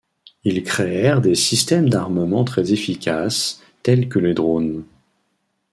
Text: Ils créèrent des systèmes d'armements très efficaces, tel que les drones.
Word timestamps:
Ils 0.45 0.63
créèrent 0.63 1.21
des 1.21 1.35
systèmes 1.35 1.87
d'armements 1.87 2.43
très 2.43 2.73
efficaces, 2.73 3.61
tel 3.83 4.09
que 4.09 4.17
les 4.17 4.33
drones. 4.33 4.83